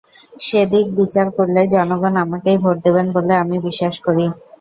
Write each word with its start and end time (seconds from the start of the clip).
সেদিক 0.39 0.85
বিচার 0.99 1.27
করলে 1.37 1.61
জনগণ 1.73 2.13
আমাকেই 2.23 2.57
ভোট 2.63 2.77
দেবেন 2.85 3.07
বলে 3.15 3.33
আমি 3.43 3.55
বিশ্বাস 3.67 3.95
করি। 4.05 4.25